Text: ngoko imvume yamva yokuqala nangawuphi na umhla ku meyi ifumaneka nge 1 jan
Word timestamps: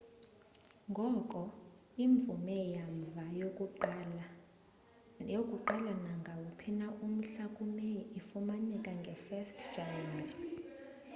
ngoko 0.89 1.39
imvume 2.05 2.57
yamva 2.75 3.23
yokuqala 5.31 5.91
nangawuphi 6.03 6.69
na 6.79 6.87
umhla 7.05 7.43
ku 7.55 7.63
meyi 7.75 8.01
ifumaneka 8.19 8.89
nge 8.99 9.13
1 9.25 9.73
jan 9.73 10.15